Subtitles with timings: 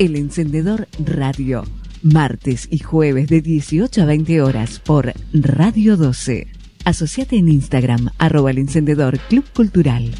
[0.00, 1.62] El Encendedor Radio.
[2.02, 6.48] Martes y jueves de 18 a 20 horas por Radio 12.
[6.86, 10.14] Asociate en Instagram, arroba el encendedor Club Cultural.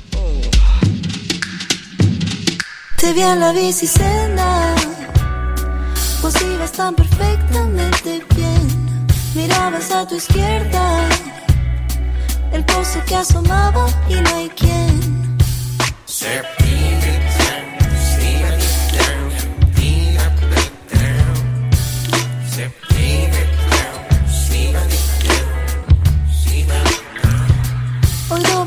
[2.98, 4.74] Te vi en la bicicenda,
[6.20, 9.06] vos ibas tan perfectamente bien.
[9.34, 11.08] Mirabas a tu izquierda,
[12.52, 15.00] el pozo que asomaba y no hay quien.
[16.22, 16.59] Hoy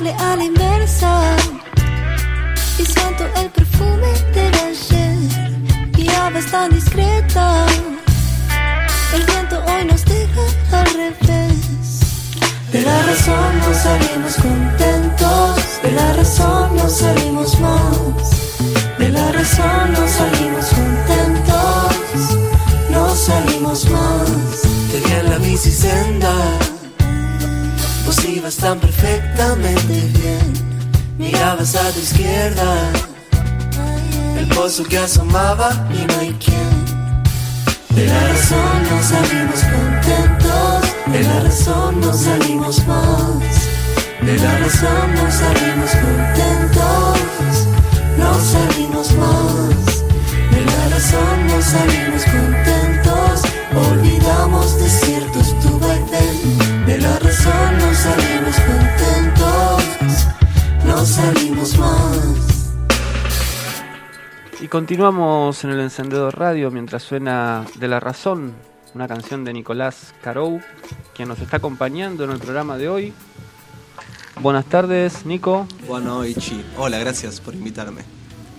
[0.04, 1.36] doble a la inversa
[2.78, 5.92] y siento el perfume del ayer.
[5.92, 7.66] Guiabas tan discreta,
[9.16, 10.42] el viento hoy nos deja
[10.80, 12.00] al revés.
[12.72, 18.58] De la razón no salimos contentos, de la razón no salimos más.
[18.98, 20.33] De la razón no salimos
[28.44, 30.54] ibas tan perfectamente bien.
[31.18, 32.92] Mirabas a tu izquierda,
[34.38, 36.84] el pozo que asomaba y no hay quien.
[37.96, 40.82] De la razón no salimos contentos,
[41.14, 43.54] de la razón no salimos más.
[44.22, 47.68] De la razón no salimos contentos,
[48.18, 50.04] no salimos más.
[50.52, 53.42] De la razón no salimos contentos,
[53.90, 54.78] olvidamos.
[54.80, 54.90] De
[57.04, 60.28] la razón no salimos contentos,
[60.86, 62.74] no salimos más.
[64.62, 68.54] Y continuamos en el encendedor radio mientras suena De la Razón,
[68.96, 70.62] una canción de Nicolás Carou,
[71.14, 73.14] quien nos está acompañando en el programa de hoy.
[74.40, 75.68] Buenas tardes, Nico.
[75.86, 76.64] Bueno, Ichi.
[76.78, 78.04] Hola, gracias por invitarme.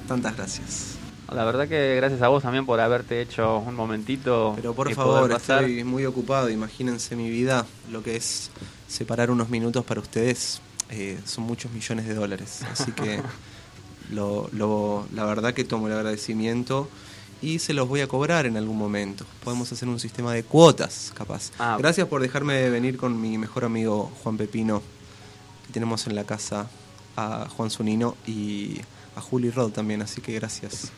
[0.07, 0.94] Tantas gracias.
[1.35, 4.53] La verdad que gracias a vos también por haberte hecho un momentito.
[4.57, 6.49] Pero por favor, estoy muy ocupado.
[6.51, 8.51] Imagínense mi vida, lo que es
[8.89, 10.61] separar unos minutos para ustedes.
[10.91, 12.61] eh, son muchos millones de dólares.
[12.71, 13.21] Así que
[14.13, 16.89] lo, lo- la verdad que tomo el agradecimiento
[17.43, 19.25] y se los voy a cobrar en algún momento.
[19.43, 21.51] Podemos hacer un sistema de cuotas, capaz.
[21.59, 21.77] Ah.
[21.79, 24.83] Gracias por dejarme venir con mi mejor amigo Juan Pepino,
[25.67, 26.69] que tenemos en la casa
[27.17, 28.81] a Juan Zunino y
[29.17, 30.91] a Juli Rod también, así que gracias.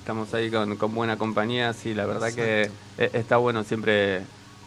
[0.00, 4.22] Estamos ahí con, con buena compañía, sí, la verdad que eh, está bueno siempre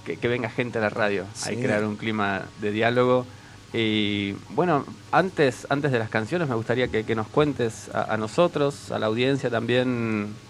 [0.06, 1.66] que, que venga gente a la radio, hay que Sí.
[1.68, 3.26] crear un clima de diálogo.
[3.74, 8.18] Y bueno, antes, antes de las canciones me gustaría que, que nos cuentes a, a
[8.18, 9.88] nosotros, a la audiencia también,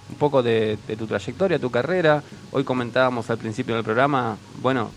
[0.10, 2.24] un poco de, de tu trayectoria, tu carrera.
[2.52, 4.90] Hoy comentábamos al principio del programa, bueno,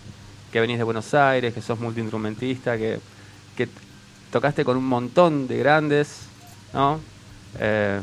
[0.51, 2.99] que venís de Buenos Aires, que sos multiinstrumentista, que,
[3.57, 3.69] que
[4.33, 6.21] tocaste con un montón de grandes,
[6.73, 7.01] ¿no?
[7.61, 8.01] Eh,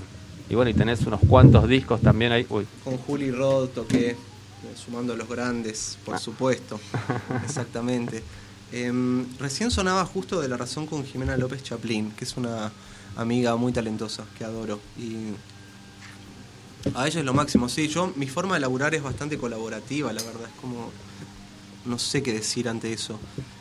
[0.51, 2.45] y bueno, y tenés unos cuantos discos también ahí.
[2.49, 4.17] Uy, Con Juli Rod toqué, eh,
[4.75, 6.19] sumando a los grandes, por Ah.
[6.19, 6.79] supuesto.
[7.45, 8.21] Exactamente.
[8.73, 12.71] Em, recién sonaba justo de la razón con Jimena López Chaplin, que es una
[13.15, 14.79] amiga muy talentosa que adoro.
[14.97, 15.33] Y
[16.95, 17.69] a ella es lo máximo.
[17.69, 20.43] Sí, yo, mi forma de laburar es bastante colaborativa, la verdad.
[20.53, 20.91] Es como.
[21.85, 23.19] No sé qué decir ante eso.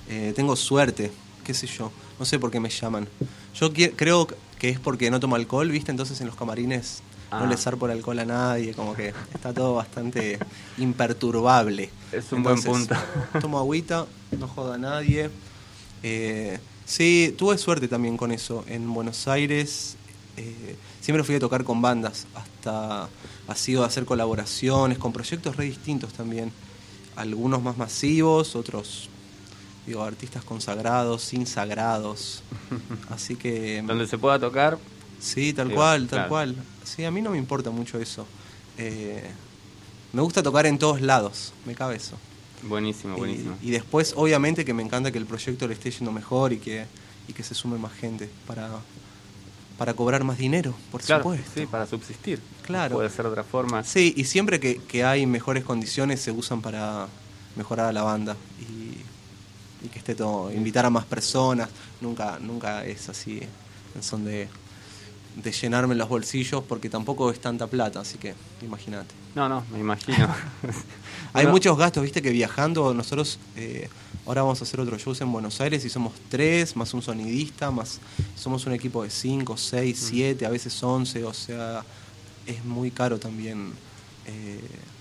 [0.09, 1.11] Eh, tengo suerte,
[1.45, 1.91] qué sé yo.
[2.19, 3.09] No sé por qué me llaman.
[3.59, 4.29] Yo creo
[4.61, 5.91] que es porque no tomo alcohol, ¿viste?
[5.91, 7.39] Entonces en los camarines Ah.
[7.41, 10.39] no le zarpo el alcohol a nadie, como que está todo bastante
[10.79, 11.91] imperturbable.
[12.13, 12.95] Es un buen punto.
[13.41, 14.07] Tomo agüita,
[14.37, 15.31] no joda a nadie.
[16.03, 18.65] Eh, sí, tuve suerte también con eso.
[18.67, 19.97] En Buenos Aires
[20.37, 23.09] eh, siempre fui a tocar con bandas, hasta
[23.47, 26.51] ha sido hacer colaboraciones con proyectos re distintos también.
[27.15, 29.09] Algunos más masivos, otros,
[29.87, 32.43] digo, artistas consagrados, insagrados.
[33.11, 33.83] Así que...
[33.87, 34.79] donde se pueda tocar,
[35.21, 36.29] Sí, tal cual, tal claro.
[36.31, 36.57] cual.
[36.85, 38.27] Sí, a mí no me importa mucho eso.
[38.79, 39.23] Eh,
[40.15, 42.17] me gusta tocar en todos lados, me cabe eso.
[42.63, 43.57] buenísimo, Y- buenísimo.
[43.63, 46.87] Y, después, obviamente, que me encanta que el proyecto le esté yendo mejor y que,
[47.29, 48.71] y que se sume más gente para,
[49.77, 51.51] para cobrar más dinero, por claro, supuesto.
[51.55, 52.41] sí, para subsistir.
[52.63, 52.97] Claro.
[52.97, 53.85] Puede ser de otra forma.
[53.85, 57.09] Sí, y siempre que, que hay mejores condiciones se usan para
[57.57, 58.90] mejorar a la banda y,
[59.83, 61.69] y que esté todo, invitar a más personas,
[62.01, 63.41] nunca, nunca es así
[63.95, 64.49] en son de,
[65.43, 69.15] de llenarme los bolsillos porque tampoco es tanta plata, así que imagínate.
[69.35, 70.29] No, no, me imagino.
[71.33, 73.89] Hay muchos gastos, viste que viajando nosotros eh,
[74.27, 77.71] ahora vamos a hacer otros shows en Buenos Aires y somos tres, más un sonidista,
[77.71, 78.01] más
[78.37, 81.85] somos un equipo de cinco, seis, siete, a veces once, o sea,
[82.47, 83.73] es muy caro también
[84.27, 84.61] eh,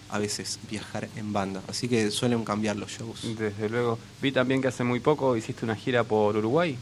[0.10, 3.22] a veces viajar en banda, así que suelen cambiar los shows.
[3.38, 4.00] Desde luego.
[4.22, 6.78] Vi también que hace muy poco hiciste una gira por Uruguay.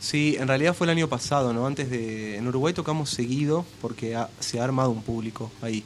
[0.00, 1.66] Sí, en realidad fue el año pasado, ¿no?
[1.66, 2.36] Antes de.
[2.36, 5.84] En Uruguay tocamos seguido porque ha- se ha armado un público ahí.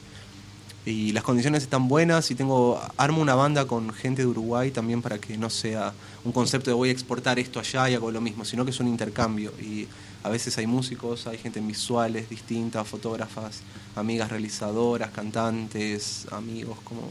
[0.87, 5.03] Y las condiciones están buenas y tengo armo una banda con gente de Uruguay también
[5.03, 5.93] para que no sea
[6.25, 8.81] un concepto de voy a exportar esto allá y hago lo mismo, sino que es
[8.81, 9.87] un intercambio y
[10.23, 13.61] a veces hay músicos, hay gente en visuales distintas, fotógrafas,
[13.97, 17.03] amigas realizadoras, cantantes, amigos, como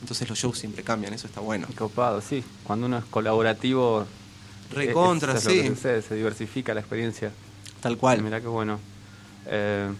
[0.00, 1.66] entonces los shows siempre cambian, eso está bueno.
[1.76, 2.44] Copado, sí.
[2.64, 4.06] Cuando uno es colaborativo,
[4.70, 5.60] Recontra, es- es lo sí.
[5.62, 7.32] que sucede, se diversifica la experiencia.
[7.80, 8.22] Tal cual.
[8.22, 8.78] Mirá qué bueno.
[9.46, 9.90] Eh,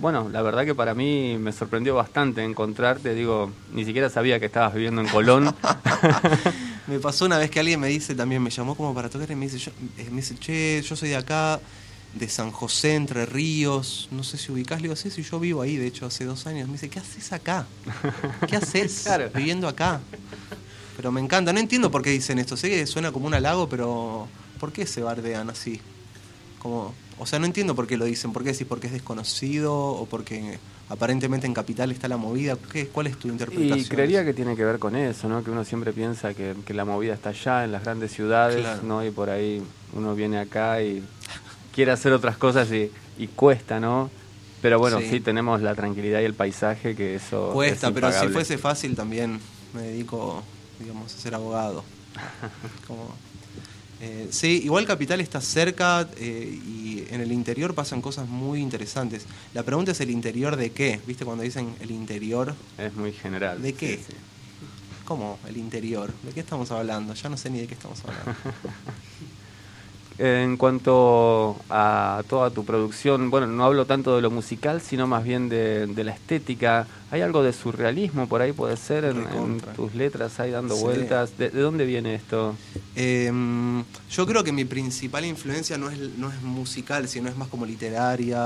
[0.00, 3.14] bueno, la verdad que para mí me sorprendió bastante encontrarte.
[3.14, 5.54] Digo, ni siquiera sabía que estabas viviendo en Colón.
[6.86, 9.36] Me pasó una vez que alguien me dice también, me llamó como para tocar y
[9.36, 11.60] me dice, yo- eh, me dice, che, yo soy de acá,
[12.14, 15.62] de San José, Entre Ríos, no sé si ubicás, le digo, sí, si yo vivo
[15.62, 16.66] ahí, de hecho, hace dos años.
[16.66, 17.64] Me dice, ¿qué haces acá?
[18.48, 19.30] ¿Qué haces Claro.
[19.32, 20.00] viviendo acá?
[20.96, 23.68] Pero me encanta, no entiendo por qué dicen esto, sé que suena como un halago,
[23.68, 24.26] pero
[24.58, 25.80] ¿por qué se bardean así?
[26.58, 29.74] Como, o sea, no entiendo por qué lo dicen, ¿por qué decís porque es desconocido
[29.74, 30.58] o porque
[30.88, 32.56] aparentemente en Capital está la movida?
[32.72, 33.78] ¿Qué, ¿Cuál es tu interpretación?
[33.78, 35.44] y creería que tiene que ver con eso, ¿no?
[35.44, 38.82] Que uno siempre piensa que, que la movida está allá, en las grandes ciudades, Claro.
[38.82, 39.04] ¿no?
[39.04, 39.62] Y por ahí
[39.92, 41.02] uno viene acá y
[41.74, 44.10] quiere hacer otras cosas y, y cuesta, ¿no?
[44.62, 45.08] Pero bueno, sí.
[45.10, 45.20] Sí.
[45.20, 49.40] tenemos la tranquilidad y el paisaje que eso Cuesta, es pero si fuese fácil también
[49.74, 50.42] me dedico,
[50.78, 51.84] digamos, a ser abogado.
[52.86, 53.14] Como,
[54.00, 59.26] eh, sí, igual Capital está cerca eh, y en el interior pasan cosas muy interesantes.
[59.54, 61.24] La pregunta es el interior de qué, ¿viste?
[61.24, 63.60] Cuando dicen el interior, Es muy general.
[63.62, 63.96] ¿de sí, qué?
[63.98, 64.14] sí.
[65.04, 66.12] ¿Cómo el interior?
[66.22, 67.14] ¿De qué estamos hablando?
[67.14, 68.32] Ya no sé ni de qué estamos hablando.
[70.22, 75.24] En cuanto a toda tu producción, bueno, no hablo tanto de lo musical, sino más
[75.24, 76.86] bien de, de la estética.
[77.10, 80.82] ¿Hay algo de surrealismo por ahí, puede ser, en, tus letras, ahí dando Sí.
[80.82, 81.38] vueltas?
[81.38, 82.54] ¿De, de dónde viene esto?
[82.94, 87.48] Em, yo creo que mi principal influencia no es, no es musical, sino es más
[87.48, 88.42] como literaria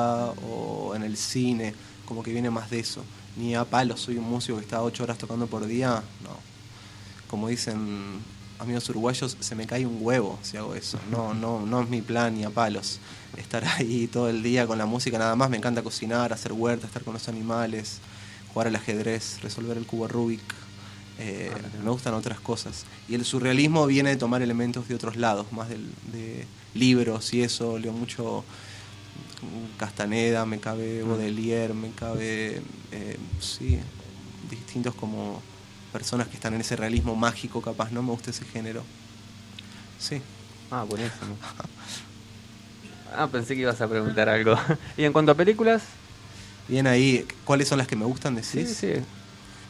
[0.49, 1.75] o en el cine,
[2.05, 3.03] como que viene más de eso.
[3.37, 6.39] Ni a palos soy un músico que está ocho horas tocando por día, no.
[7.27, 8.21] Como dicen
[8.59, 10.99] amigos uruguayos, se me cae un huevo si hago eso.
[11.11, 12.99] No, no, no es mi plan ni a palos.
[13.37, 16.87] Estar ahí todo el día con la música nada más, me encanta cocinar, hacer huerta,
[16.87, 17.99] estar con los animales,
[18.53, 20.43] jugar al ajedrez, resolver el cubo Rubik.
[21.19, 22.85] Eh, Ah, me gustan otras cosas.
[23.09, 27.79] Y el surrealismo viene de tomar elementos de otros lados, más de libros y eso.
[27.79, 28.45] Leo mucho
[29.77, 31.09] Castaneda, me cabe Mm.
[31.09, 32.63] Baudelaire, me cabe,
[32.93, 33.79] eh, sí,
[34.51, 35.41] distintos como
[35.95, 38.03] personas que están en ese realismo mágico, capaz, ¿no?
[38.03, 38.83] Me gusta ese género.
[39.99, 40.21] Sí.
[40.71, 41.37] Ah, buenísimo.
[43.17, 44.57] Ah, pensé que ibas a preguntar algo.
[44.97, 45.85] ¿Y en cuanto a películas?
[46.67, 48.43] Bien ahí, ¿cuáles son las que me gustan?
[48.43, 48.77] Sí, Decís?
[48.77, 48.93] sí.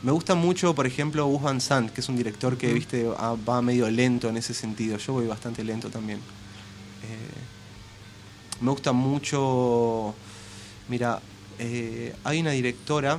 [0.03, 3.37] Me gusta mucho, por ejemplo, Gus Van Sant, que es un director que, viste, ah,
[3.47, 4.97] va medio lento en ese sentido.
[4.97, 6.21] Yo voy bastante lento también.
[7.03, 10.15] Eh, me gusta mucho.
[10.89, 11.21] Mira,
[11.59, 13.19] eh, hay una directora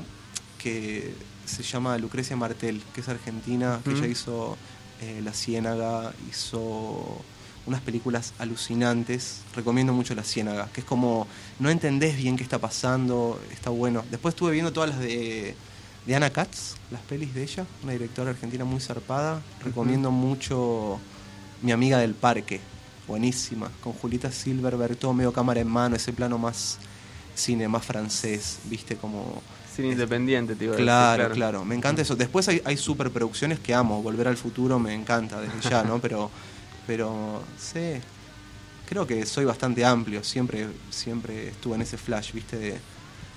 [0.58, 1.14] que
[1.46, 4.58] se llama Lucrecia Martel, que es argentina, que ella hizo
[5.02, 7.22] eh, La Ciénaga, hizo
[7.66, 9.42] unas películas alucinantes.
[9.56, 11.28] Recomiendo mucho La Ciénaga, que es como
[11.60, 14.04] no entendés bien qué está pasando, está bueno.
[14.12, 15.56] Después estuve viendo todas las de,
[16.06, 19.42] de Ana Katz, las pelis de ella, una directora argentina muy zarpada.
[19.64, 21.00] Recomiendo mucho
[21.62, 22.60] Mi amiga del parque,
[23.08, 26.78] buenísima, con Julita Silver, Bertomeo, cámara en mano, ese plano más
[27.36, 29.42] cine, más francés, viste como...
[29.76, 32.16] Cine independiente, te iba a decir, Claro, claro, me encanta eso.
[32.16, 36.00] Después hay, hay superproducciones que amo, Volver al Futuro me encanta desde ya, ¿no?
[36.00, 36.32] Pero,
[36.88, 37.96] pero, sí,
[38.88, 42.58] creo que soy bastante amplio, siempre, siempre estuve en ese flash, ¿viste?
[42.58, 42.78] De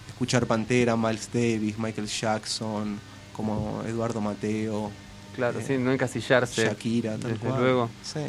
[0.08, 3.00] escuchar Pantera, Miles Davis, Michael Jackson,
[3.32, 4.90] como Eduardo Mateo,
[5.34, 6.64] Claro, Eh, sí, no encasillarse.
[6.64, 7.60] Shakira, tal desde cual.
[7.60, 7.90] luego.
[8.02, 8.20] Sí.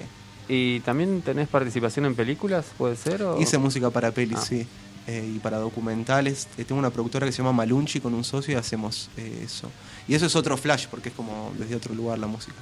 [0.47, 3.23] ¿Y también tenés participación en películas, puede ser?
[3.23, 3.39] O?
[3.41, 4.45] Hice música para pelis, Ah.
[4.47, 4.67] sí.
[5.09, 6.47] Eh, y para documentales.
[6.57, 9.69] Eh, tengo una productora que se llama Malunchi con un socio y hacemos eh, eso.
[10.07, 12.57] Y eso es otro flash, porque es como desde otro lugar la música.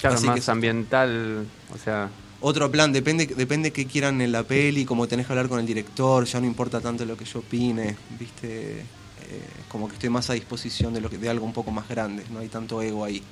[0.00, 2.08] Claro, Así más que es- ambiental, o sea,
[2.40, 5.66] Otro plan, depende depende qué quieran en la peli, como tenés que hablar con el
[5.66, 8.84] director, ya no importa tanto lo que yo opine, viste,
[9.30, 11.86] Eh, como que estoy más a disposición de lo que, de algo un poco más
[11.88, 13.22] grande, no hay tanto ego ahí.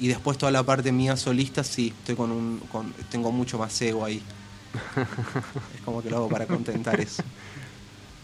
[0.00, 3.80] Y después toda la parte mía solista, sí, estoy con un, con, tengo mucho más
[3.82, 4.20] ego ahí.
[5.76, 7.22] es como que lo hago para contentar eso.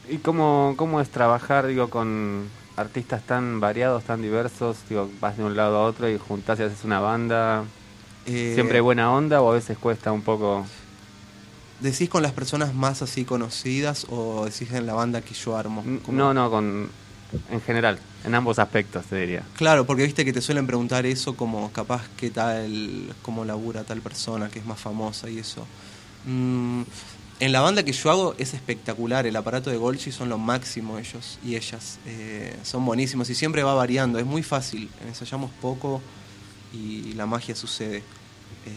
[0.08, 4.78] ¿Y cómo, cómo es trabajar, digo, con artistas tan variados, tan diversos?
[4.88, 7.64] Digo, vas de un lado a otro y juntás y haces una banda.
[8.26, 10.64] Eh, ¿Siempre buena onda o a veces cuesta un poco?
[11.80, 15.82] ¿Decís con las personas más así conocidas o decís en la banda que yo armo?
[16.08, 16.90] No, no, con
[17.50, 19.44] en general, en ambos aspectos, te diría.
[19.56, 24.00] Claro, porque viste que te suelen preguntar eso como capaz qué tal, cómo labura tal
[24.00, 25.66] persona que es más famosa y eso.
[26.26, 26.82] Mm,
[27.40, 30.98] En la banda que yo hago es espectacular, el aparato de Golgi son lo máximo
[30.98, 31.98] ellos y ellas.
[32.04, 36.02] Eh, son buenísimos y siempre va variando, es muy fácil, ensayamos poco
[36.70, 37.98] y la magia sucede.
[38.66, 38.72] Eh,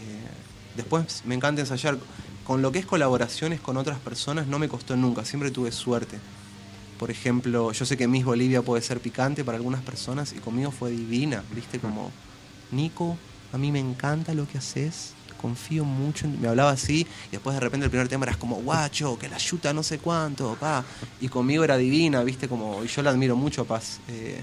[0.76, 1.98] después me encanta ensayar.
[2.44, 6.18] Con lo que es colaboraciones con otras personas no me costó nunca, siempre tuve suerte.
[6.98, 10.70] Por ejemplo, yo sé que Miss Bolivia puede ser picante para algunas personas y conmigo
[10.70, 12.10] fue divina, viste como,
[12.70, 13.18] Nico,
[13.52, 15.12] a mí me encanta lo que haces,
[15.44, 16.40] confío mucho, en...
[16.40, 19.36] me hablaba así y después de repente el primer tema era como, guacho, que la
[19.36, 20.82] yuta no sé cuánto, pa.
[21.20, 24.00] Y conmigo era divina, viste como, y yo la admiro mucho a Paz.
[24.08, 24.42] Eh,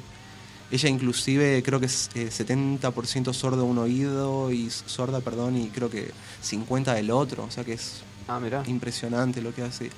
[0.69, 5.69] ella inclusive creo que es 70% eh, sordo de un oído y sorda, perdón, y
[5.69, 9.89] creo que 50 del otro, o sea que es ah, impresionante lo que hace.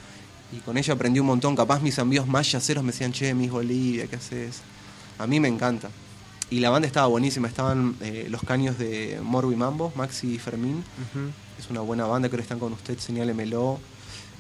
[0.53, 3.51] Y con ella aprendí un montón, capaz mis amigos más yaceros me decían, che, mis
[3.51, 4.61] Bolivia, ¿qué haces?
[5.19, 5.89] A mí me encanta.
[6.53, 10.37] Y la banda estaba buenísima, estaban eh, los caños de Morbo y Mambo, Maxi y
[10.37, 10.83] Fermín.
[11.57, 13.79] Es una buena banda, creo que están con usted, señálemelo.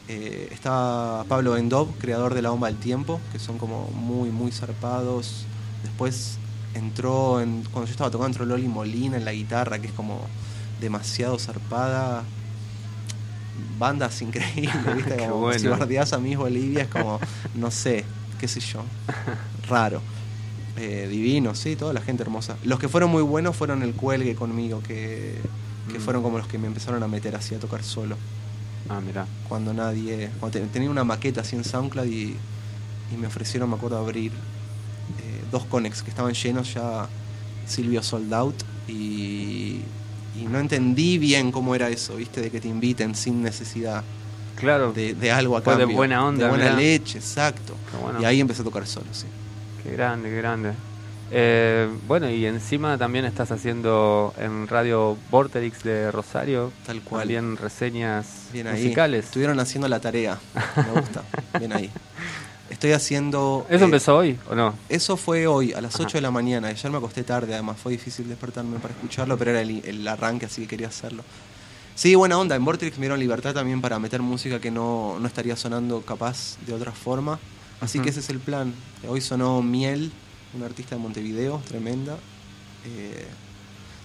[0.07, 4.51] Eh, está Pablo Endov, creador de La Bomba del Tiempo, que son como muy, muy
[4.51, 5.47] zarpados.
[5.81, 6.37] Después
[6.75, 10.21] entró, en, cuando yo estaba tocando, entró Loli Molina en la guitarra, que es como
[10.79, 12.25] demasiado zarpada.
[13.79, 15.17] Bandas increíbles, ¿viste?
[15.17, 17.19] Como si bardeás a mi Bolivia, es como,
[17.55, 18.05] no sé,
[18.39, 18.83] qué sé yo,
[19.67, 19.99] raro.
[20.77, 22.57] Eh, divino, sí, toda la gente hermosa.
[22.63, 25.35] Los que fueron muy buenos fueron el cuelgue conmigo, que,
[25.91, 26.01] que mm.
[26.01, 28.17] fueron como los que me empezaron a meter así a tocar solo.
[28.89, 29.27] Ah, mira.
[29.47, 30.29] Cuando nadie.
[30.39, 32.35] Cuando tenía una maqueta así en SoundCloud y,
[33.13, 34.31] y me ofrecieron, me acuerdo, abrir
[35.53, 37.07] dos conex que estaban llenos ya
[37.65, 38.55] Silvio Sold Out
[38.89, 39.79] y,
[40.49, 42.41] no entendí bien cómo era eso, ¿viste?
[42.41, 44.03] De que te inviten sin necesidad
[44.55, 44.91] claro.
[44.91, 45.87] de, algo a cambio.
[45.87, 46.45] de buena onda.
[46.45, 47.75] De buena leche, exacto.
[48.19, 49.25] Y ahí empecé a tocar solo, sí.
[49.83, 50.73] Qué grande, qué grande.
[51.31, 56.71] Eh, bueno, y encima también estás haciendo en Radio Vorterix de Rosario.
[56.85, 57.21] Tal cual.
[57.21, 59.25] También reseñas Bien musicales.
[59.25, 60.37] Estuvieron haciendo la tarea.
[60.75, 61.23] Me gusta.
[61.59, 61.89] Bien ahí.
[62.69, 63.65] Estoy haciendo...
[63.69, 64.73] ¿Eso eh, empezó hoy o no?
[64.89, 66.69] Eso fue hoy, a las 8 de la mañana.
[66.69, 70.63] Ayer me acosté tarde, además fue difícil despertarme para escucharlo, pero era el, arranque, así
[70.63, 71.23] que quería hacerlo.
[71.93, 72.55] Sí, buena onda.
[72.55, 76.73] En Vortex me dieron libertad también para meter música que no, estaría sonando capaz de
[76.73, 77.37] otra forma.
[77.83, 78.73] Así que ese es el plan.
[79.07, 80.11] Hoy sonó Miel,
[80.53, 82.17] una artista de Montevideo, tremenda.
[82.85, 83.27] Eh,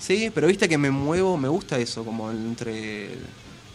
[0.00, 3.16] sí, pero viste que me muevo, me gusta eso, como entre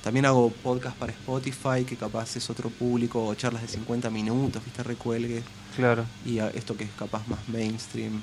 [0.03, 4.61] también hago podcast para Spotify, que capaz es otro público, o charlas de 50 minutos,
[4.65, 5.41] viste, recuelgue.
[5.77, 6.05] Claro.
[6.25, 8.21] Y esto que es capaz más mainstream.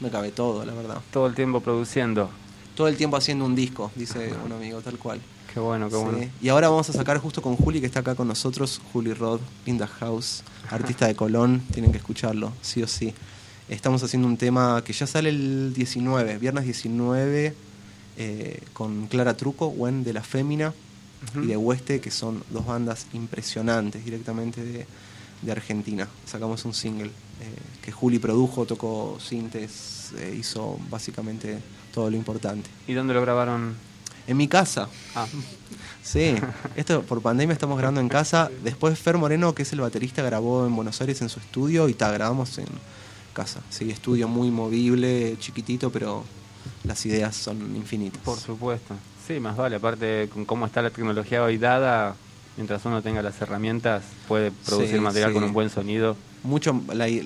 [0.00, 1.02] Me cabe todo, la verdad.
[1.12, 2.30] Todo el tiempo produciendo.
[2.74, 5.20] Todo el tiempo haciendo un disco, dice un amigo, tal cual.
[5.52, 6.18] Qué bueno, qué bueno.
[6.40, 9.40] Y ahora vamos a sacar justo con Juli, que está acá con nosotros, Juli Rod,
[9.66, 13.12] in the house, artista de Colón, tienen que escucharlo, sí o sí.
[13.68, 17.54] Estamos haciendo un tema que ya sale el 19, viernes 19
[18.16, 20.72] eh, con Clara Truco, Gwen de la Fémina
[21.34, 24.86] y de Hueste, que son dos bandas impresionantes directamente de,
[25.50, 26.08] Argentina.
[26.24, 27.10] Sacamos un single eh,
[27.82, 31.58] que Juli produjo, tocó sintes, eh, hizo básicamente
[31.92, 32.70] todo lo importante.
[32.86, 33.74] ¿Y dónde lo grabaron?
[34.26, 34.88] En mi casa.
[35.14, 35.26] Ah.
[36.02, 36.34] Sí,
[36.74, 38.50] esto por pandemia estamos grabando en casa.
[38.64, 41.94] Después Fer Moreno, que es el baterista, grabó en Buenos Aires en su estudio y
[41.94, 42.66] ta, grabamos en
[43.32, 43.60] casa.
[43.70, 46.24] Sí, estudio muy movible, chiquitito, pero
[46.84, 48.20] las ideas son infinitas.
[48.22, 48.94] Por supuesto.
[49.26, 49.76] Sí, más vale.
[49.76, 52.16] Aparte, con cómo está la tecnología hoy dada,
[52.56, 56.16] mientras uno tenga las herramientas, puede producir material con un buen sonido.
[56.42, 56.80] Mucho,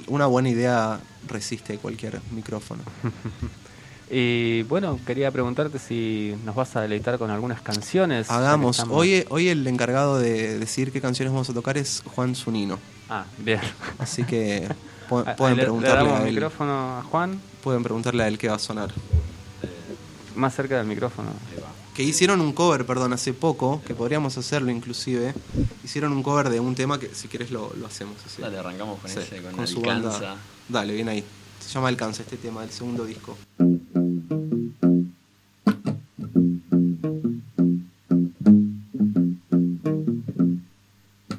[0.08, 2.82] una buena idea resiste cualquier micrófono.
[4.10, 8.30] y bueno, quería preguntarte si nos vas a deleitar con algunas canciones.
[8.30, 8.84] Hagamos.
[8.88, 12.78] Hoy, hoy el encargado de decir qué canciones vamos a tocar es Juan Zunino.
[13.08, 13.60] Ah, bien.
[13.98, 14.68] Así que
[15.08, 17.40] pueden preguntarle a micrófono a Juan.
[17.62, 18.92] Pueden preguntarle a él qué va a sonar
[20.36, 21.30] más cerca del micrófono.
[21.94, 25.34] Que hicieron un cover, perdón, hace poco, que podríamos hacerlo inclusive.
[25.82, 28.16] Hicieron un cover de un tema que si quieres lo, hacemos.
[28.24, 28.42] Así.
[28.42, 30.36] Dale, arrancamos con ese, con, su banda.
[30.68, 31.24] Dale, bien ahí.
[31.58, 33.36] Se llama Alcanza este tema, del segundo disco.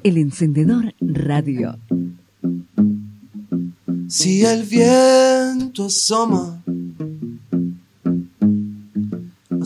[0.02, 1.78] El encendedor radio.
[4.08, 6.62] Si el viento asoma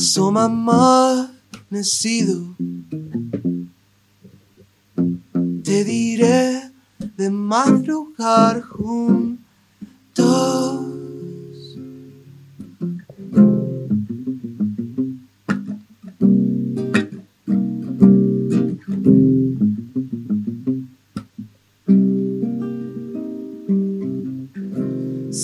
[0.03, 0.45] asoma
[1.71, 2.57] amanecido.
[5.65, 6.73] Te diré
[7.17, 8.63] de madrugar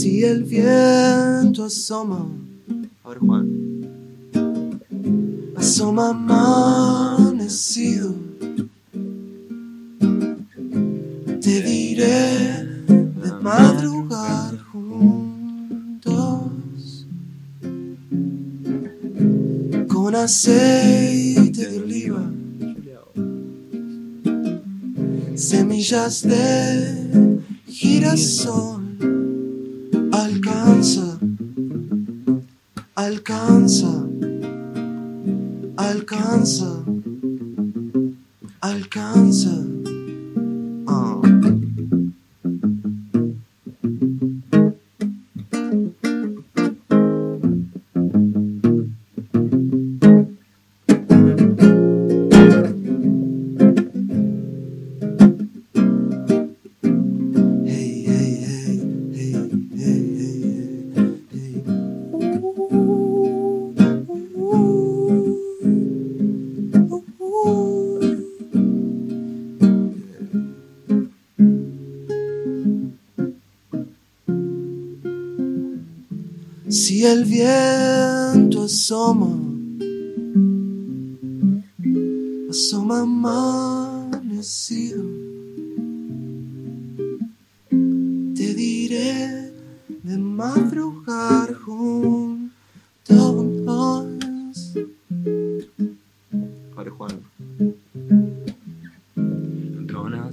[0.01, 2.29] Si el viento asoma.
[3.03, 3.49] A ver, Juan
[5.57, 8.15] asoma amanecido.
[11.41, 12.65] te diré
[12.95, 16.07] de madrugar juntos
[19.89, 22.31] con aceite de oliva,
[25.35, 28.78] semillas de girasol.
[33.39, 33.98] Alcanza,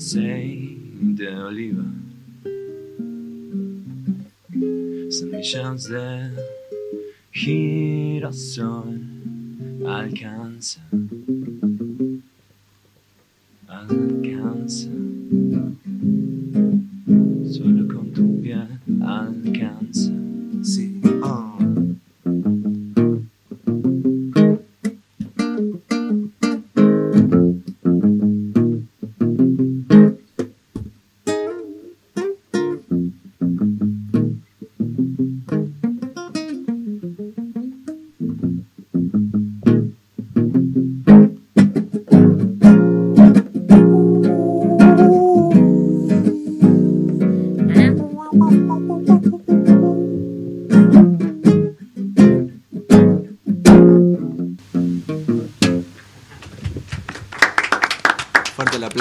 [0.06, 1.84] aceite de oliva,
[5.10, 6.32] semillas de
[7.34, 9.00] girasol,
[9.88, 11.35] alcanza, alcanza,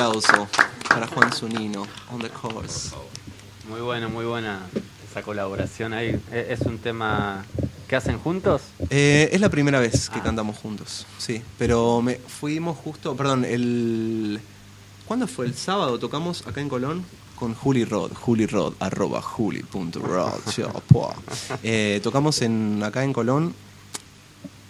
[0.05, 0.49] aplauso
[0.89, 2.91] para Juan Zunino, on the course.
[3.69, 4.61] Muy buena, muy buena
[5.09, 6.21] esa colaboración ahí.
[6.33, 7.45] ¿E- ¿Es un tema
[7.89, 8.63] que hacen juntos?
[8.91, 10.23] Eh, es la primera vez que Ah.
[10.25, 11.41] cantamos juntos, sí.
[11.59, 14.41] Pero me fuimos justo, perdón, el...
[15.07, 15.47] ¿Cuándo fue?
[15.47, 17.05] El sábado tocamos acá en Colón
[17.37, 20.33] con Juli Rod, Juli Rod, arroba juli.rod.
[21.63, 23.55] Eh, tocamos en, acá en Colón,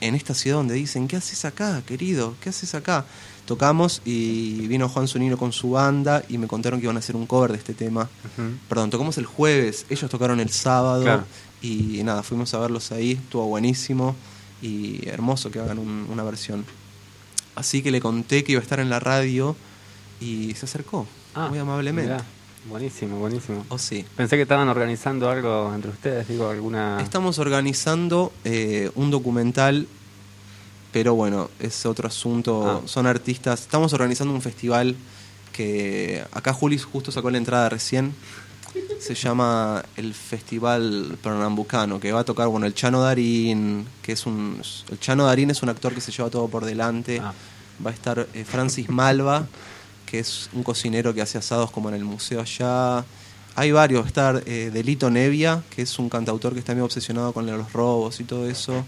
[0.01, 2.35] en esta ciudad donde dicen, ¿qué haces acá, querido?
[2.41, 3.05] ¿Qué haces acá?
[3.47, 7.17] Tocamos y vino Juan Zunino con su banda y me contaron que iban a hacer
[7.17, 8.09] un cover de este tema.
[8.69, 11.25] Perdón, tocamos el jueves, ellos tocaron el sábado Claro.
[11.63, 14.17] y nada, fuimos a verlos ahí, estuvo buenísimo
[14.63, 16.65] y hermoso que hagan un- una versión.
[17.55, 19.55] Así que le conté que iba a estar en la radio
[20.21, 22.13] y se acercó, Ah, muy amablemente.
[22.13, 22.25] mirá.
[22.67, 23.65] Buenísimo, buenísimo.
[23.69, 24.05] Oh, sí.
[24.17, 27.01] Pensé que estaban organizando algo entre ustedes, digo, alguna...
[27.01, 29.87] Estamos organizando eh, un documental,
[30.91, 32.83] pero bueno, es otro asunto.
[32.85, 32.89] Ah.
[32.89, 33.61] Son artistas.
[33.61, 34.97] Estamos organizando un festival
[35.53, 38.15] que acá Juli justo sacó la entrada recién.
[38.99, 44.27] Se llama el Festival Pernambucano, que va a tocar, bueno, el Chano Darín, que es
[44.27, 44.61] un...
[44.91, 47.21] El Chano Darín es un actor que se lleva todo por delante.
[47.23, 47.35] Ah.
[47.85, 49.47] Va a estar eh, Francis Malva,
[50.15, 53.05] que es un cocinero que hace asados como en el museo allá.
[53.57, 57.47] Hay varios, estar eh, Delito Nevia, que es un cantautor que está medio obsesionado con
[57.47, 58.85] los robos y todo eso.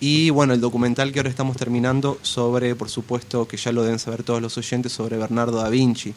[0.00, 3.98] Y bueno, el documental que ahora estamos terminando sobre, por supuesto, que ya lo deben
[3.98, 6.14] saber todos los oyentes, sobre Bernardo da Vinci,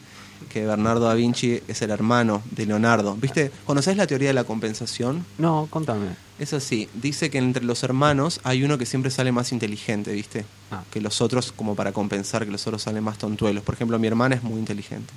[0.47, 3.15] que Bernardo da Vinci es el hermano de Leonardo.
[3.15, 3.51] ¿Viste?
[3.65, 5.25] ¿Conocés la teoría de la compensación?
[5.37, 6.07] No, contame.
[6.39, 10.45] Es así, dice que entre los hermanos hay uno que siempre sale más inteligente, ¿viste?
[10.71, 10.83] Ah.
[10.91, 13.63] Que los otros, como para compensar que los otros salen más tontuelos.
[13.63, 15.13] Por ejemplo, mi hermana es muy inteligente.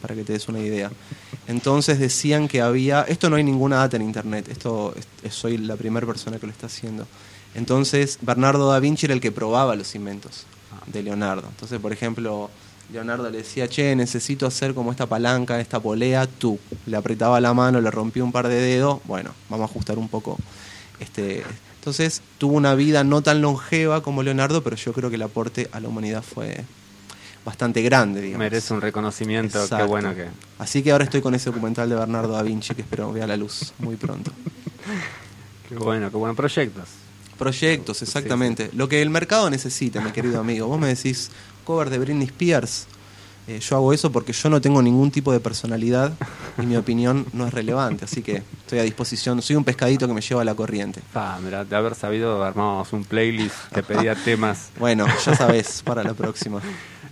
[0.00, 0.90] Para que te des una idea.
[1.48, 3.02] Entonces decían que había.
[3.02, 4.48] Esto no hay ninguna data en internet.
[4.48, 7.06] Esto es- soy la primera persona que lo está haciendo.
[7.54, 10.44] Entonces, Bernardo da Vinci era el que probaba los inventos
[10.86, 11.48] de Leonardo.
[11.48, 12.50] Entonces, por ejemplo,
[12.92, 16.58] Leonardo le decía, che, necesito hacer como esta palanca, esta polea, tú.
[16.86, 19.00] Le apretaba la mano, le rompía un par de dedos.
[19.04, 20.38] Bueno, vamos a ajustar un poco.
[21.00, 21.42] Este,
[21.78, 25.68] entonces, tuvo una vida no tan longeva como Leonardo, pero yo creo que el aporte
[25.72, 26.64] a la humanidad fue
[27.44, 28.40] bastante grande, digamos.
[28.40, 30.26] Merece un reconocimiento, qué bueno que...
[30.58, 33.36] Así que ahora estoy con ese documental de Bernardo da Vinci que espero vea la
[33.36, 34.32] luz muy pronto.
[35.68, 36.84] Qué bueno, qué buenos proyectos.
[37.36, 38.70] Proyectos, exactamente.
[38.74, 40.68] Lo que el mercado necesita, mi querido amigo.
[40.68, 41.32] Vos me decís
[41.66, 42.86] cover de Britney Spears.
[43.48, 46.12] Eh, yo hago eso porque yo no tengo ningún tipo de personalidad
[46.58, 49.40] y mi opinión no es relevante, así que estoy a disposición.
[49.42, 51.00] Soy un pescadito que me lleva a la corriente.
[51.12, 54.70] Pa, mira, de haber sabido, armábamos un playlist que pedía temas.
[54.78, 56.60] Bueno, ya sabes, para la próxima.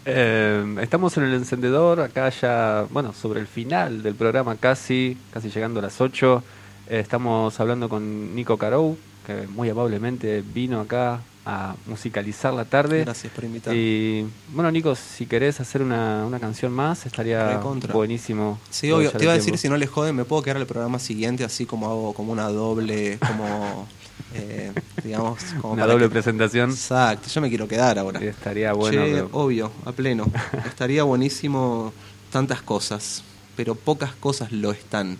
[0.06, 5.50] Eh, estamos en el encendedor, acá ya, bueno, sobre el final del programa casi, casi
[5.50, 6.42] llegando a las 8.
[6.88, 13.00] Eh, estamos hablando con Nico Carou, que muy amablemente vino acá a musicalizar la tarde.
[13.04, 13.78] Gracias por invitarme.
[13.78, 17.92] Y bueno, Nico, si querés hacer una, una canción más, estaría Recontra.
[17.92, 18.58] buenísimo.
[18.70, 19.10] Sí, obvio.
[19.12, 21.66] Te iba a decir, si no le joden, me puedo quedar al programa siguiente, así
[21.66, 23.86] como hago como una doble, como,
[24.34, 24.72] eh,
[25.04, 26.70] digamos, como Una doble que- presentación.
[26.70, 28.20] Exacto, yo me quiero quedar ahora.
[28.20, 29.04] Estaría bueno.
[29.04, 30.26] Che, pero- obvio, a pleno.
[30.66, 31.92] Estaría buenísimo
[32.32, 33.22] tantas cosas,
[33.54, 35.18] pero pocas cosas lo están.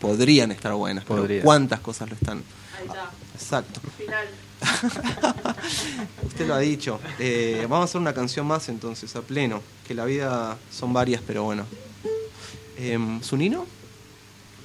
[0.00, 1.26] Podrían estar buenas, Podría.
[1.26, 2.38] pero ¿cuántas cosas lo están?
[2.78, 3.80] Ahí está, Exacto.
[3.96, 4.26] final.
[6.26, 7.00] Usted lo ha dicho.
[7.18, 9.62] Eh, vamos a hacer una canción más entonces, a pleno.
[9.86, 11.64] Que la vida son varias, pero bueno.
[12.76, 13.66] Em, ¿Sunino?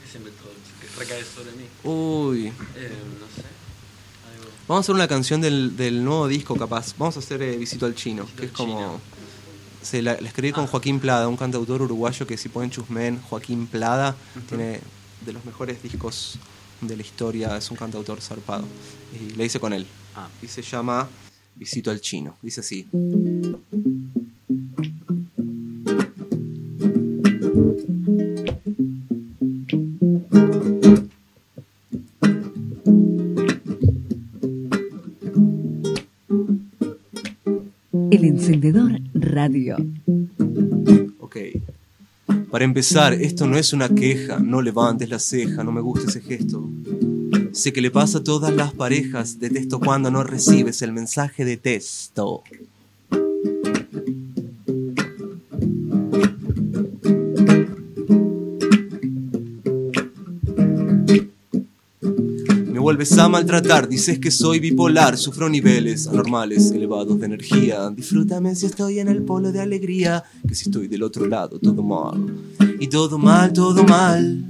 [0.09, 0.51] Siempre todo
[0.99, 1.65] recae sobre mí.
[1.83, 2.47] Uy.
[2.47, 2.51] Eh,
[3.19, 3.41] no sé.
[4.37, 4.51] Algo.
[4.67, 6.93] Vamos a hacer una canción del, del nuevo disco, capaz.
[6.97, 8.77] Vamos a hacer eh, Visito al Chino, Visito que es como...
[8.77, 9.01] Chino.
[9.81, 13.67] Se la, la escribí con Joaquín Plada, un cantautor uruguayo que si pueden chusmen, Joaquín
[13.67, 14.15] Plada,
[14.47, 14.79] tiene
[15.25, 16.37] de los mejores discos
[16.81, 18.65] de la historia, es un cantautor zarpado.
[19.13, 19.85] Y le hice con él.
[20.15, 20.27] Ah.
[20.41, 21.07] Y se llama
[21.55, 22.35] Visito al Chino.
[22.41, 22.87] Dice así.
[38.11, 39.77] El encendedor radio.
[41.19, 41.37] Ok.
[42.53, 46.21] Para empezar, esto no es una queja, no levantes la ceja, no me gusta ese
[46.21, 46.69] gesto.
[47.51, 51.57] Sé que le pasa a todas las parejas, detesto cuando no recibes el mensaje de
[51.57, 52.43] texto.
[62.67, 67.89] Me vuelves a maltratar, dices que soy bipolar, sufro niveles anormales, elevados de energía.
[67.89, 71.81] Disfrútame si estoy en el polo de alegría, que si estoy del otro lado, todo
[71.81, 72.42] mal.
[72.83, 74.45] Y todo mal, todo mal.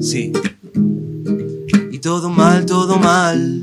[0.00, 0.32] Sí.
[1.92, 3.62] Y todo mal, todo mal.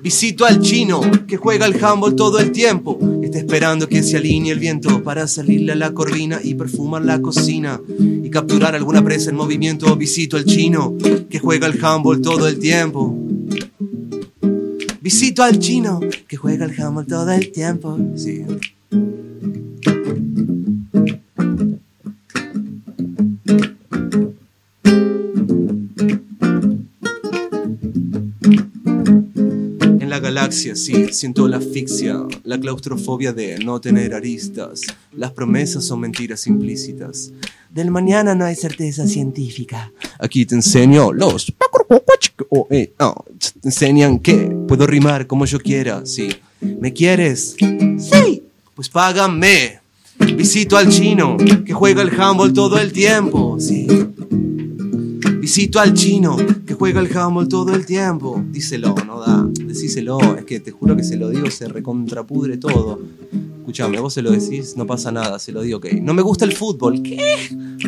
[0.00, 2.96] Visito al chino que juega al handball todo el tiempo.
[3.24, 7.20] Está esperando que se alinee el viento para salirle a la corvina y perfumar la
[7.20, 9.96] cocina y capturar alguna presa en movimiento.
[9.96, 10.96] Visito al chino
[11.28, 13.18] que juega al handball todo el tiempo.
[15.00, 17.98] Visito al chino que juega al handball todo el tiempo.
[18.14, 18.44] Sí.
[30.50, 34.82] Sí, siento la asfixia, la claustrofobia de no tener aristas.
[35.12, 37.32] Las promesas son mentiras implícitas.
[37.70, 39.92] Del mañana no hay certeza científica.
[40.18, 41.52] Aquí te enseño los...
[42.50, 43.24] oh, eh, oh,
[43.60, 44.34] Te enseñan que
[44.66, 46.28] puedo rimar como yo quiera, sí.
[46.60, 47.56] ¿Me quieres?
[47.58, 48.42] Sí.
[48.74, 49.80] Pues págame.
[50.36, 53.86] Visito al chino que juega el handball todo el tiempo, sí.
[55.40, 58.42] Visito al chino que juega el handball todo el tiempo.
[58.50, 59.47] Díselo, no da.
[59.80, 60.18] Decíselo.
[60.36, 62.98] Es que te juro que se lo digo, se recontrapudre todo.
[63.58, 65.92] Escuchame, vos se lo decís, no pasa nada, se lo digo, ok.
[66.02, 67.00] No me gusta el fútbol.
[67.00, 67.16] ¿Qué?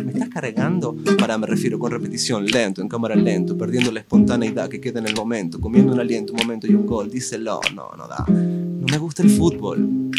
[0.05, 0.95] ¿Me estás cargando?
[1.19, 5.09] Para, me refiero con repetición, lento, en cámara lento, perdiendo la espontaneidad que queda en
[5.09, 7.11] el momento, comiendo un aliento, un momento y un gol.
[7.11, 8.25] Díselo, no, no da.
[8.29, 10.11] No me gusta el fútbol.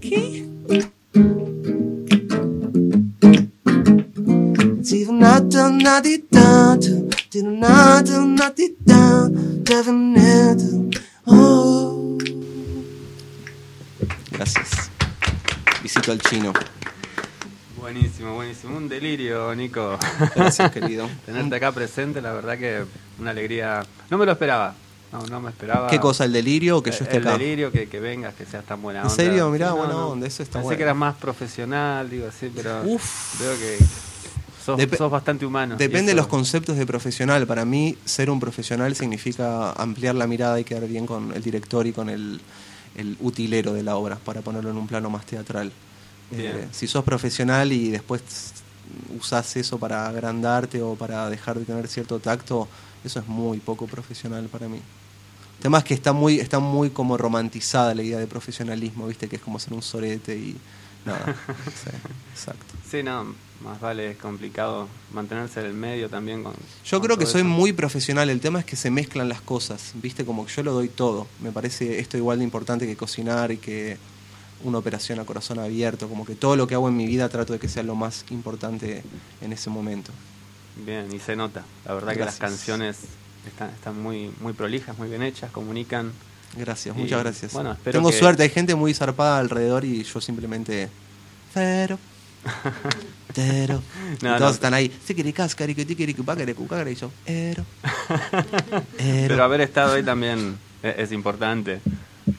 [0.00, 0.46] ¿Qué?
[11.30, 12.18] Oh.
[14.30, 14.90] Gracias.
[15.82, 16.52] Visito al chino.
[17.78, 18.76] Buenísimo, buenísimo.
[18.76, 19.98] Un delirio, Nico.
[20.34, 21.08] Gracias, querido.
[21.26, 22.84] Tenerte acá presente, la verdad que
[23.18, 23.84] una alegría.
[24.10, 24.74] No me lo esperaba.
[25.12, 25.88] No, no me esperaba.
[25.88, 26.24] ¿Qué cosa?
[26.24, 27.36] ¿El delirio o que yo esté el acá?
[27.38, 29.16] delirio, que, que vengas, que seas tan buena ¿En onda.
[29.16, 29.50] serio?
[29.50, 30.76] Mirá, Sí, buena onda, eso está Pensé bueno.
[30.76, 33.40] que eras más profesional, digo así, pero Uf.
[33.40, 33.78] veo que
[34.64, 35.76] sos, Dep- sos bastante humano.
[35.76, 37.46] Depende de los conceptos de profesional.
[37.46, 41.86] Para mí, ser un profesional significa ampliar la mirada y quedar bien con el director
[41.86, 42.40] y con el,
[42.96, 45.72] el utilero de la obra, para ponerlo en un plano más teatral.
[46.32, 48.22] Eh, si sos profesional y después
[49.18, 52.68] usás eso para agrandarte o para dejar de tener cierto tacto,
[53.04, 54.76] eso es muy poco profesional para mí.
[55.56, 59.28] El tema es que está muy, está muy como romantizada la idea de profesionalismo, viste,
[59.28, 60.56] que es como ser un sorete y
[61.04, 61.34] nada.
[61.66, 61.90] Sí,
[62.32, 62.64] exacto.
[62.90, 66.54] Sí, no, más vale es complicado mantenerse en el medio también con...
[66.84, 67.48] Yo con creo que soy eso.
[67.50, 70.72] muy profesional, el tema es que se mezclan las cosas, viste, como que yo lo
[70.72, 71.26] doy todo.
[71.40, 73.98] Me parece esto igual de importante que cocinar y que
[74.64, 77.52] una operación a corazón abierto, como que todo lo que hago en mi vida trato
[77.52, 79.02] de que sea lo más importante
[79.40, 80.12] en ese momento.
[80.84, 81.64] Bien, y se nota.
[81.84, 82.98] La verdad que las canciones
[83.46, 86.12] están, están muy, muy prolijas, muy bien hechas, comunican.
[86.56, 87.52] Gracias, Y, muchas gracias.
[87.52, 90.88] bueno, espero Tengo que- suerte, hay gente muy zarpada alrededor y yo simplemente...
[91.54, 91.98] Pero...
[93.34, 93.82] Pero...
[94.22, 94.50] No, todos no.
[94.50, 94.90] están ahí.
[96.90, 97.64] Y yo, "Ero".
[98.98, 99.28] Ero.
[99.28, 101.80] Pero haber estado ahí también es, es importante.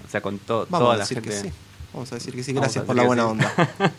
[0.06, 1.30] O sea, con to- Vamos toda a la decir gente.
[1.30, 1.54] que sí.
[1.93, 2.54] Vamos a decir que sí.
[2.54, 3.30] Gracias por la buena sí.
[3.30, 3.54] onda.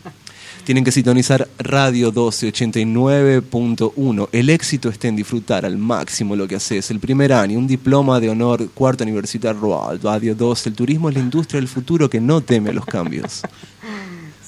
[0.65, 4.29] Tienen que sintonizar Radio 1289.1.
[4.31, 6.89] El éxito está en disfrutar al máximo lo que haces.
[6.89, 10.03] El primer año, un diploma de honor, cuarta universidad Roald.
[10.03, 10.67] Radio 2.
[10.67, 13.41] El turismo es la industria del futuro que no teme los cambios.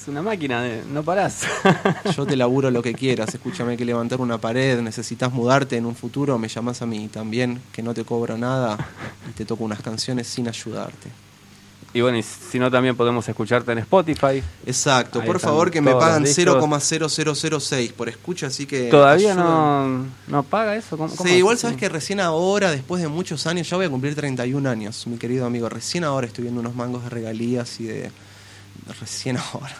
[0.06, 1.42] Es una máquina, de, no parás.
[2.16, 3.34] Yo te laburo lo que quieras.
[3.34, 4.80] Escúchame, que levantar una pared.
[4.80, 6.38] Necesitas mudarte en un futuro.
[6.38, 8.78] Me llamas a mí también, que no te cobro nada.
[9.28, 11.10] Y te toco unas canciones sin ayudarte.
[11.92, 14.40] y bueno, y si no, también podemos escucharte en Spotify.
[14.64, 16.54] Exacto, Ahí por favor que me pagan discos.
[16.54, 18.88] 0,0006 por escucha, así que...
[18.88, 20.96] ¿Todavía no, no paga eso?
[20.96, 23.90] ¿Cómo- cómo Sí, igual sabes que recién ahora, después de muchos años, ya voy a
[23.90, 27.84] cumplir 31 años, mi querido amigo, recién ahora estoy viendo unos mangos de regalías y
[27.86, 28.12] de...
[29.00, 29.74] Recién ahora.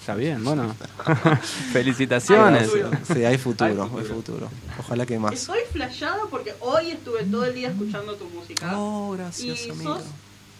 [0.00, 0.74] Está bien, bueno.
[1.72, 2.70] Felicitaciones.
[3.12, 4.14] Sí, hay futuro, Hay hay futuro.
[4.14, 4.50] futuro.
[4.78, 5.32] Ojalá que más.
[5.34, 8.72] Estoy flashada porque hoy estuve todo el día escuchando tu música.
[8.76, 9.94] Oh, gracias, y amigo.
[9.96, 10.04] sos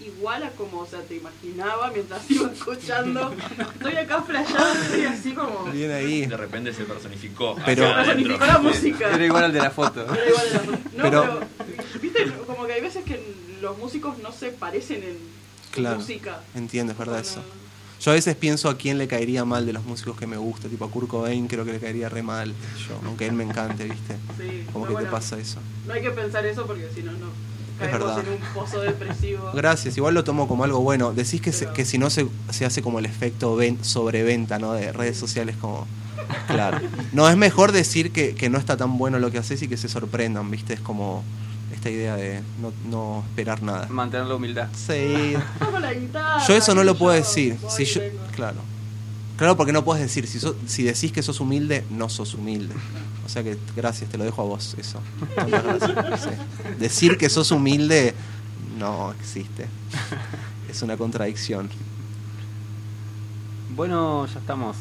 [0.01, 3.35] igual a como o sea, te imaginaba mientras iba escuchando.
[3.75, 5.65] Estoy acá flashada, estoy así como.
[5.73, 6.27] Bien ahí.
[6.27, 7.57] De repente se personificó.
[7.67, 8.05] Pero- adentro.
[8.15, 9.15] Personificó la música.
[9.15, 10.03] Era igual al de la foto.
[10.15, 13.21] Era igual a la- No, Pero- pero, viste, como que hay veces que
[13.61, 15.19] los músicos no se parecen en
[15.73, 15.97] Claro.
[15.99, 16.41] música.
[16.55, 17.43] Entiendo, es verdad Cuando- eso.
[18.01, 20.69] Yo a veces pienso a quién le caería mal de los músicos que me gusta,
[20.69, 22.55] tipo a Kurt Cobain creo que le caería re mal,
[22.89, 24.17] yo, aunque él me encante, ¿viste?
[24.39, 25.59] Sí, Como que te pasa eso.
[25.87, 27.27] No hay que pensar eso porque si no, no.
[27.79, 28.19] Caemos verdad.
[28.27, 29.51] en un pozo depresivo.
[29.55, 31.13] Gracias, igual lo tomo como algo bueno.
[31.13, 34.73] Decís que, se- que si no se, se hace como el efecto ven- sobreventa, ¿no?
[34.73, 35.87] De redes sociales como...
[36.47, 36.79] Claro.
[37.13, 39.77] No, es mejor decir que, que no está tan bueno lo que haces y que
[39.77, 40.75] se sorprendan, ¿viste?
[40.75, 41.25] Es como
[41.73, 43.87] esta idea de no, no esperar nada.
[43.89, 44.69] Mantener la humildad.
[44.75, 45.35] Sí.
[45.59, 47.57] Toco la guitarra, Yo eso no lo puedo yo decir.
[47.69, 48.01] Si yo,
[48.35, 48.59] claro.
[49.37, 50.27] Claro, porque no puedes decir.
[50.27, 52.75] Si, so- si decís que sos humilde, no sos humilde.
[53.25, 55.01] O sea que gracias, te lo dejo a vos, eso.
[55.37, 55.63] Muchas
[55.95, 56.23] gracias.
[56.25, 56.75] Sí.
[56.79, 58.15] Decir que sos humilde
[58.79, 59.67] no existe.
[60.69, 61.71] Es una contradicción.
[63.75, 64.77] Bueno, ya estamos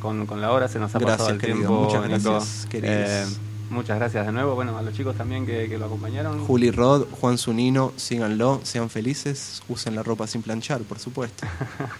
[0.00, 1.58] con, con la hora, se nos ha Gracias, pasado el querido.
[1.58, 1.84] tiempo.
[1.84, 2.96] Muchas gracias, queridos.
[2.98, 3.26] Eh,
[3.72, 4.54] muchas gracias de nuevo.
[4.54, 6.44] Bueno, a los chicos también que, que lo acompañaron.
[6.44, 11.46] Juli Rod, Juan Zunino, síganlo, sean felices, usen la ropa sin planchar, por supuesto.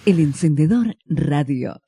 [0.06, 1.80] El encendedor radio.